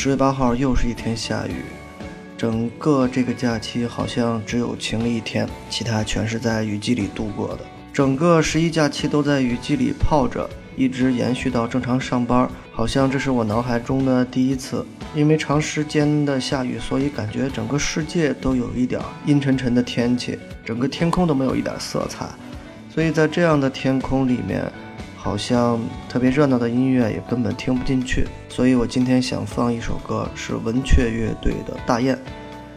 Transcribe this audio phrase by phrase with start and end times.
[0.00, 1.56] 十月八号又是一天下雨，
[2.36, 7.64] 整个这个假期好像只有晴了一天，其他全是在雨季里度过的。
[7.92, 14.86] 整个十一假期都在雨季里泡着，一直延续到正常上班，好像这是我脑海中的第一次。
[15.16, 22.24] 因为长时间的下雨，所以感觉整个世界都有一点阴沉沉的天气，整个天空都没有一点色彩。
[22.88, 24.62] 所以在这样的天空里面。
[25.28, 25.78] 好像
[26.08, 32.16] 特别热闹的音乐也根本听不进去，所以我今天想放一首歌，是文雀乐队的《大雁》，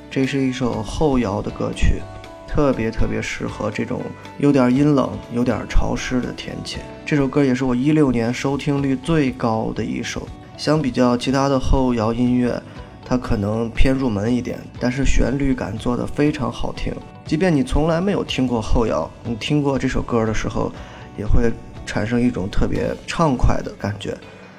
[0.10, 2.02] 这是一首后摇的歌曲，
[2.46, 4.02] 特别特别适合这种
[4.38, 6.80] 有点阴冷、有点潮湿的天气。
[7.06, 10.28] 这首歌也是我一六年收听率最高的一首。
[10.58, 12.62] 相比较其他的后摇音乐，
[13.06, 16.94] 它可能偏入门一点，但是旋律感做得非常好听。
[17.26, 20.70] 即便你从来没有听过后摇，你听过这首歌的时候，
[21.18, 21.50] 也会。
[21.86, 24.18] 产生一种特别畅快的感觉，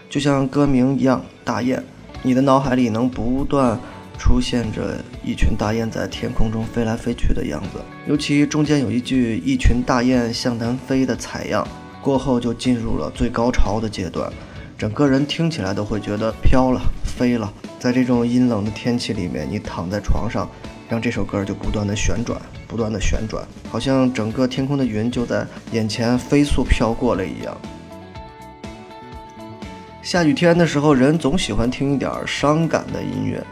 [0.08, 1.82] 就像歌名一样，大雁，
[2.22, 3.78] 你的脑海里能不断
[4.18, 7.80] 出现着一群大雁在天空中飞来飞去的样子。
[8.06, 11.66] 尤其中间有一句“一群大雁向南飞”的采样，
[12.00, 14.32] 过后就进入了最高潮的阶段，
[14.76, 17.52] 整个人听起来都会觉得飘了、飞了。
[17.78, 20.48] 在这种阴冷的天气里面，你躺在床上。
[20.88, 22.38] 让这首歌就不断的旋转，
[22.72, 27.54] 不断的旋转，好像整个天空的云就在眼前飞速飘过了一样。
[30.00, 33.44] 下雨天的时候，人总喜欢听一点伤感的音乐，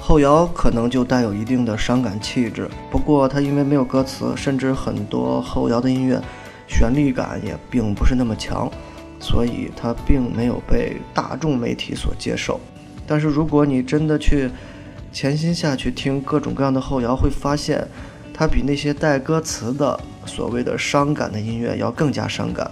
[0.00, 2.70] 后摇可能就带有一定的伤感气质。
[2.92, 6.22] 不过它因为没有歌词，甚至很多后摇的音乐
[6.68, 8.70] 旋律感也并不是那么强，
[9.18, 12.60] 所以它并没有被大众媒体所接受。
[13.04, 14.48] 但是如果你真的去，
[15.12, 17.86] 潜心下去听各种各样的后摇，会发现，
[18.36, 22.68] 它比那些带歌词的所谓的伤感的音乐要更加伤感，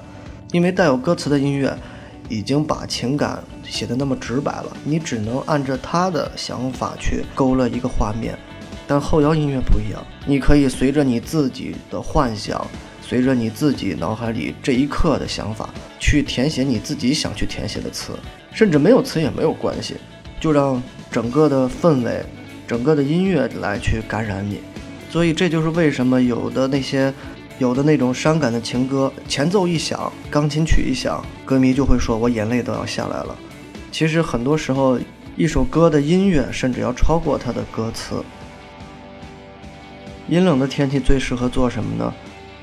[0.50, 1.72] 因为带有歌词的音乐
[2.28, 8.37] 已经把情感写得那么直白了，你只能按着他的想法去勾勒一个画面。
[8.88, 12.66] 但后摇音乐不一样，你可以随着你自己的幻想，
[13.00, 15.70] 随着你自己脑海里这一刻的想法，
[16.00, 18.12] 去填写你自己想去填写的词，
[18.53, 19.94] 甚至没有词也没有关系。
[20.41, 22.20] 就让整个的氛围，
[22.66, 24.60] 整个的音乐来去感染你，
[25.12, 27.12] 所以这就是为什么有的那些，
[27.59, 33.37] 有的那种伤感的情歌，前奏一响，钢琴曲一响，歌迷就会说我眼泪都要下来了。
[33.91, 34.99] 其实很多时候，
[35.37, 38.25] 一首歌的音乐甚至要超过它的歌词。
[40.28, 42.11] 阴冷的天气最适合做什么呢？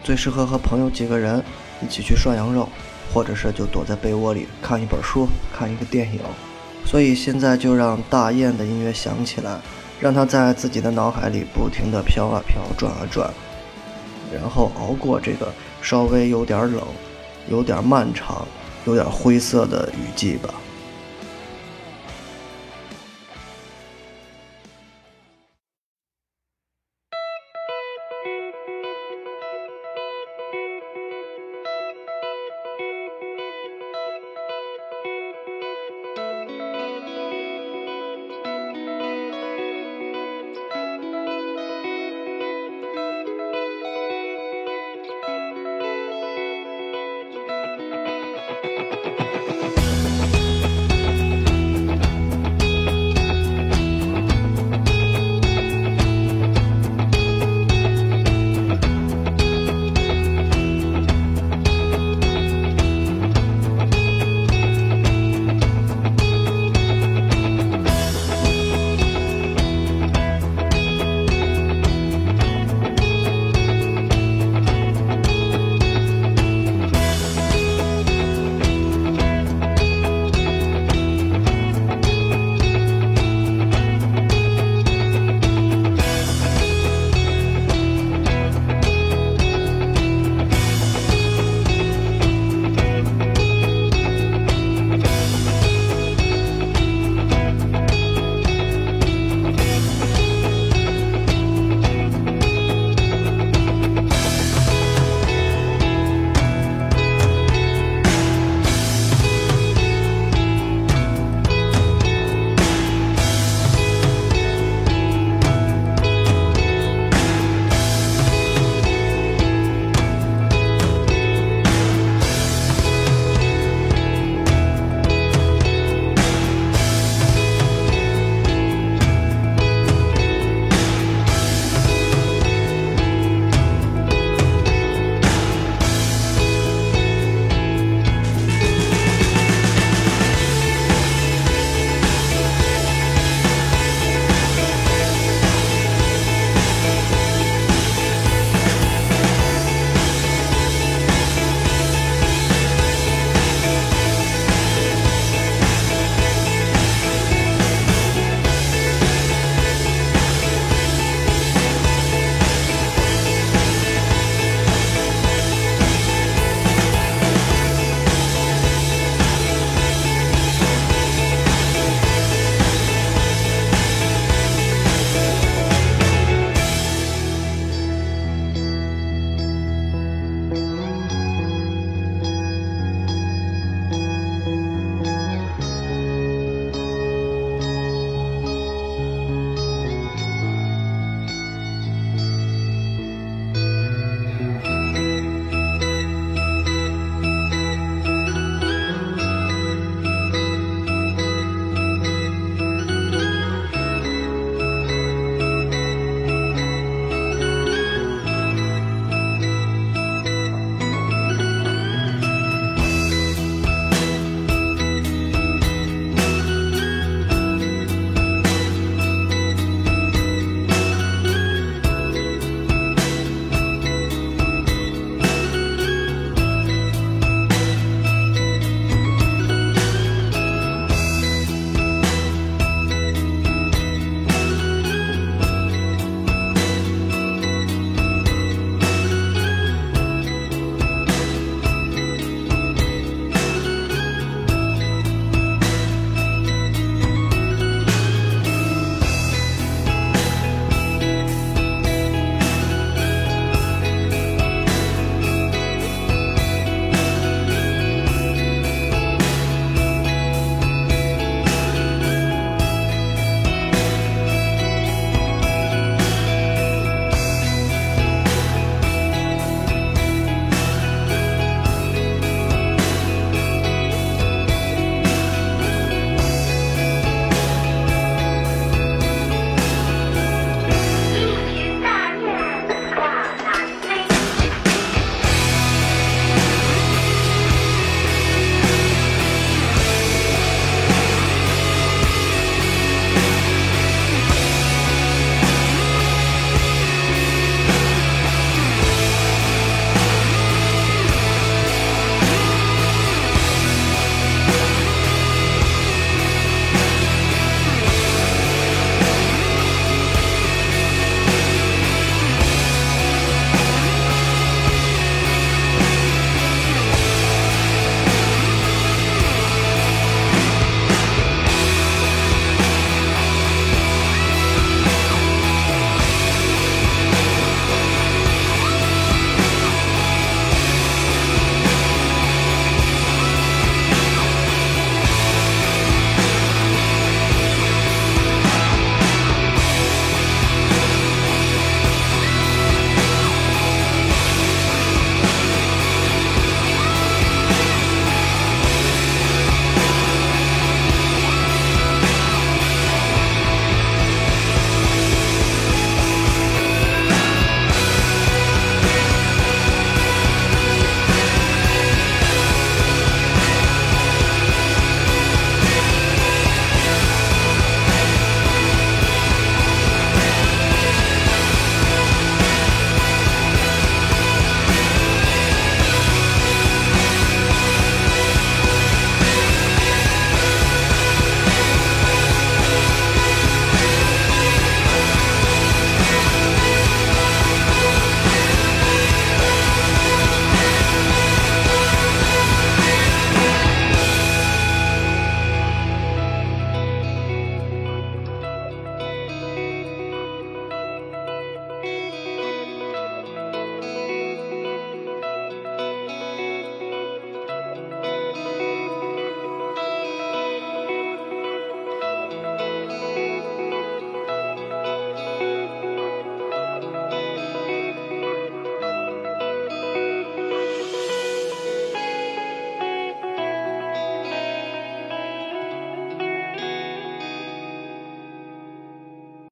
[0.04, 1.44] 最适合和朋友几个人
[1.84, 2.68] 一起去涮羊肉，
[3.14, 6.20] 或者是就躲在被窝里看一本书，看一个电影。
[6.84, 9.60] 所以现在就让大雁的音乐响起来，
[10.00, 13.30] 让它在自己的脑海里不停地飘啊飘，转啊转，
[14.34, 15.52] 然后熬过这个
[15.82, 16.82] 稍微有点冷、
[17.50, 18.48] 有点漫长、
[18.86, 20.50] 有点灰色的雨季吧。